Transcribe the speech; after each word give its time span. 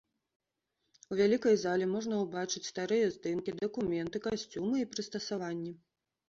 У 1.13 1.17
вялікай 1.19 1.55
зале 1.63 1.85
можна 1.95 2.15
ўбачыць 2.21 2.63
старыя 2.71 3.11
здымкі, 3.17 3.55
дакументы, 3.61 4.23
касцюмы 4.27 4.75
і 4.83 4.89
прыстасаванні. 4.95 5.71